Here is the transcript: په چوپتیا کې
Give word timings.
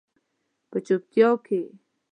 په 0.69 0.77
چوپتیا 0.85 1.29
کې 1.45 1.61